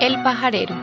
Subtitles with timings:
[0.00, 0.74] El pajarero.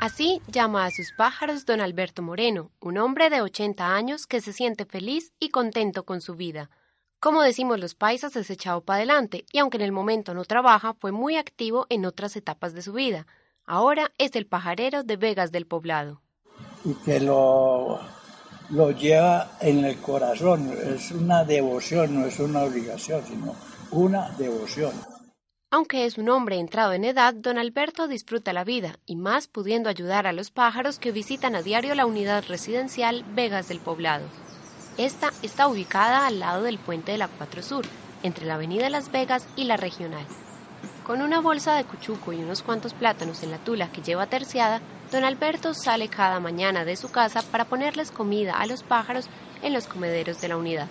[0.00, 4.52] Así llama a sus pájaros don Alberto Moreno, un hombre de 80 años que se
[4.52, 6.68] siente feliz y contento con su vida.
[7.20, 10.94] Como decimos los paisas, es echado para adelante y aunque en el momento no trabaja,
[10.94, 13.28] fue muy activo en otras etapas de su vida.
[13.66, 16.22] Ahora es el pajarero de Vegas del Poblado.
[16.84, 18.00] Y que lo,
[18.70, 23.54] lo lleva en el corazón, es una devoción, no es una obligación, sino
[23.90, 24.92] una devoción.
[25.72, 29.88] Aunque es un hombre entrado en edad, don Alberto disfruta la vida, y más pudiendo
[29.88, 34.24] ayudar a los pájaros que visitan a diario la unidad residencial Vegas del Poblado.
[34.98, 37.84] Esta está ubicada al lado del puente de la 4 Sur,
[38.22, 40.26] entre la avenida Las Vegas y la regional.
[41.06, 44.80] Con una bolsa de cuchuco y unos cuantos plátanos en la tula que lleva terciada,
[45.10, 49.26] don Alberto sale cada mañana de su casa para ponerles comida a los pájaros
[49.62, 50.86] en los comederos de la unidad.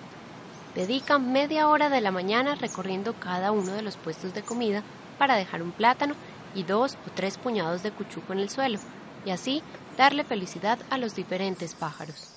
[0.75, 4.84] Dedica media hora de la mañana recorriendo cada uno de los puestos de comida
[5.17, 6.16] para dejar un plátano
[6.53, 8.80] y dos o tres puñados de cuchuco en el suelo,
[9.25, 9.64] y así
[9.97, 12.30] darle felicidad a los diferentes pájaros.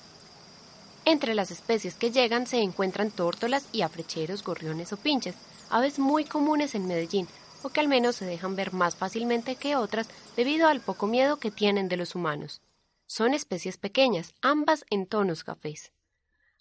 [1.05, 5.35] Entre las especies que llegan se encuentran tórtolas y afrecheros, gorriones o pinches,
[5.69, 7.27] aves muy comunes en Medellín,
[7.63, 11.37] o que al menos se dejan ver más fácilmente que otras debido al poco miedo
[11.37, 12.61] que tienen de los humanos.
[13.05, 15.91] Son especies pequeñas, ambas en tonos cafés.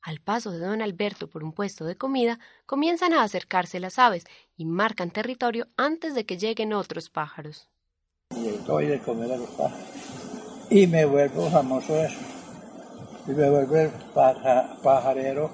[0.03, 4.25] Al paso de don Alberto por un puesto de comida, comienzan a acercarse las aves
[4.57, 7.69] y marcan territorio antes de que lleguen otros pájaros.
[8.31, 9.87] Y doy de comer a los pájaros.
[10.71, 12.19] Y me vuelvo famoso eso.
[13.29, 15.51] Y me vuelvo el paja- pajarero,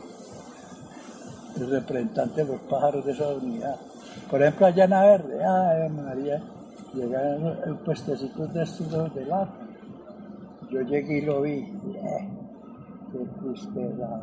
[1.57, 3.79] el representante de los pájaros de esa unidad.
[4.31, 6.43] Por ejemplo, allá en la verde, ay María,
[6.95, 9.69] llegaron en puestecitos de estos de lata.
[10.71, 11.59] Yo llegué y lo vi.
[11.61, 12.29] eh,
[13.13, 14.23] qué tristeza.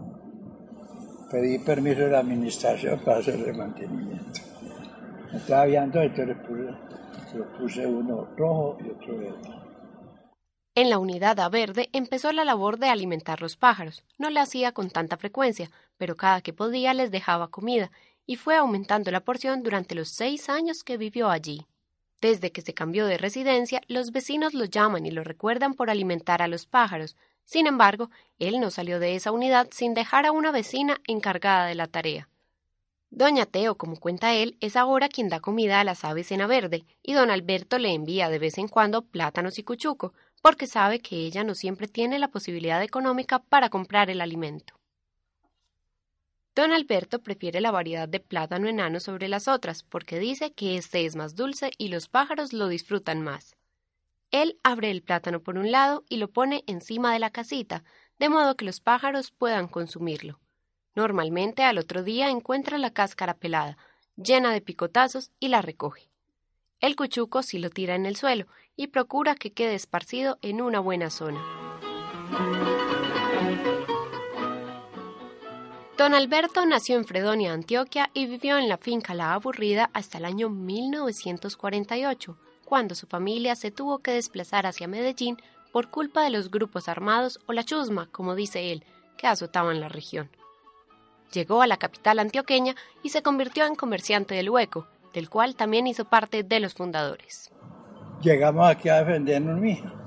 [1.32, 4.42] Pedí permiso de la administración para hacerle mantenimiento.
[5.34, 6.38] Estaba viendo, entonces
[7.34, 9.66] le puse uno rojo y otro verde.
[10.76, 14.04] En la unidad A verde empezó la labor de alimentar los pájaros.
[14.18, 17.92] No la hacía con tanta frecuencia, pero cada que podía les dejaba comida,
[18.26, 21.66] y fue aumentando la porción durante los seis años que vivió allí.
[22.22, 26.42] Desde que se cambió de residencia, los vecinos lo llaman y lo recuerdan por alimentar
[26.42, 27.16] a los pájaros.
[27.44, 28.10] Sin embargo,
[28.40, 32.30] él no salió de esa unidad sin dejar a una vecina encargada de la tarea.
[33.12, 36.86] Doña Teo, como cuenta él, es ahora quien da comida a las aves en verde,
[37.02, 41.16] y don Alberto le envía de vez en cuando plátanos y cuchuco, porque sabe que
[41.18, 44.74] ella no siempre tiene la posibilidad económica para comprar el alimento.
[46.56, 51.06] Don Alberto prefiere la variedad de plátano enano sobre las otras, porque dice que este
[51.06, 53.58] es más dulce y los pájaros lo disfrutan más.
[54.32, 57.84] Él abre el plátano por un lado y lo pone encima de la casita,
[58.20, 60.40] de modo que los pájaros puedan consumirlo.
[60.96, 63.78] Normalmente al otro día encuentra la cáscara pelada,
[64.16, 66.10] llena de picotazos, y la recoge.
[66.80, 70.80] El cuchuco sí lo tira en el suelo y procura que quede esparcido en una
[70.80, 71.44] buena zona.
[75.98, 80.26] Don Alberto nació en Fredonia, Antioquia, y vivió en la finca La Aburrida hasta el
[80.26, 85.38] año 1948, cuando su familia se tuvo que desplazar hacia Medellín
[85.72, 88.84] por culpa de los grupos armados o la chusma, como dice él,
[89.18, 90.30] que azotaban la región.
[91.32, 95.88] Llegó a la capital antioqueña y se convirtió en comerciante del hueco, del cual también
[95.88, 97.52] hizo parte de los fundadores.
[98.22, 100.05] Llegamos aquí a defendernos, mija.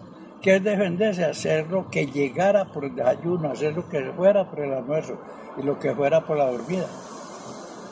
[0.49, 1.25] ¿Qué es defenderse?
[1.27, 5.21] Hacer lo que llegara por el desayuno, hacer lo que fuera por el almuerzo
[5.59, 6.89] y lo que fuera por la dormida,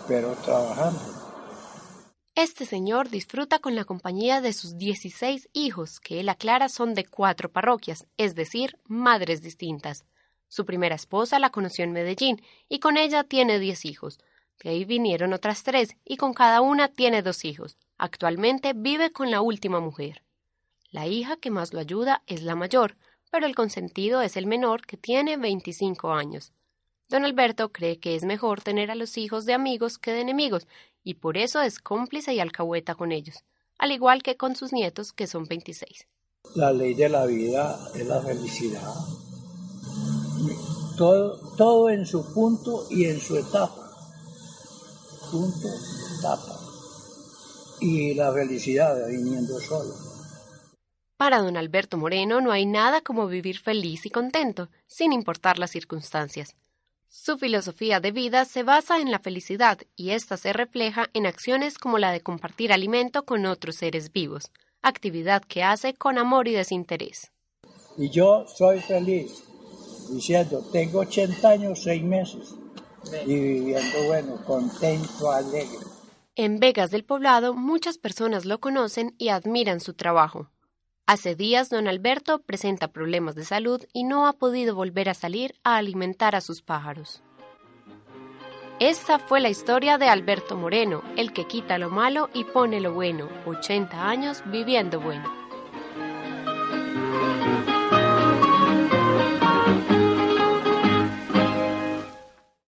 [0.09, 0.99] pero trabajando.
[2.35, 7.05] Este señor disfruta con la compañía de sus 16 hijos, que él aclara son de
[7.05, 10.07] cuatro parroquias, es decir, madres distintas.
[10.49, 12.41] Su primera esposa la conoció en Medellín
[12.71, 14.19] y con ella tiene 10 hijos.
[14.65, 17.77] De ahí vinieron otras tres y con cada una tiene dos hijos.
[17.99, 20.23] Actualmente vive con la última mujer.
[20.97, 22.97] La hija que más lo ayuda es la mayor,
[23.31, 26.55] pero el consentido es el menor que tiene 25 años.
[27.11, 30.67] Don Alberto cree que es mejor tener a los hijos de amigos que de enemigos,
[31.05, 33.45] y por eso es cómplice y alcahueta con ellos,
[33.77, 36.07] al igual que con sus nietos, que son 26.
[36.55, 38.95] La ley de la vida es la felicidad.
[40.97, 43.93] Todo, en su punto y en su etapa.
[45.31, 45.69] Punto,
[46.19, 46.59] etapa.
[47.83, 50.16] Y la felicidad viniendo solo.
[51.17, 55.71] Para don Alberto Moreno no hay nada como vivir feliz y contento, sin importar las
[55.71, 56.57] circunstancias.
[57.09, 61.79] Su filosofía de vida se basa en la felicidad y ésta se refleja en acciones
[61.79, 64.51] como la de compartir alimento con otros seres vivos,
[64.83, 67.33] actividad que hace con amor y desinterés.
[67.97, 69.43] Y yo soy feliz
[70.11, 72.55] diciendo, tengo 80 años, 6 meses
[73.25, 75.79] y viviendo bueno, contento, alegre.
[76.35, 80.51] En Vegas del Poblado muchas personas lo conocen y admiran su trabajo.
[81.09, 85.55] Hace días don Alberto presenta problemas de salud y no ha podido volver a salir
[85.63, 87.23] a alimentar a sus pájaros.
[88.81, 92.93] Esta fue la historia de Alberto Moreno, el que quita lo malo y pone lo
[92.93, 95.46] bueno, 80 años viviendo bueno.